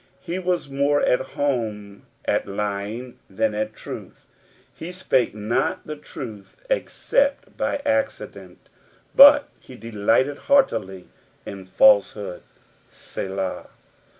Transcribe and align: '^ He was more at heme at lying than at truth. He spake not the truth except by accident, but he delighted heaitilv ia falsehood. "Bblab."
'^ 0.01 0.03
He 0.19 0.39
was 0.39 0.67
more 0.67 1.03
at 1.03 1.19
heme 1.19 2.01
at 2.25 2.47
lying 2.47 3.19
than 3.29 3.53
at 3.53 3.75
truth. 3.75 4.29
He 4.73 4.91
spake 4.91 5.35
not 5.35 5.85
the 5.85 5.95
truth 5.95 6.57
except 6.71 7.55
by 7.55 7.75
accident, 7.85 8.67
but 9.13 9.49
he 9.59 9.75
delighted 9.75 10.37
heaitilv 10.37 11.05
ia 11.45 11.65
falsehood. 11.65 12.41
"Bblab." 12.89 13.67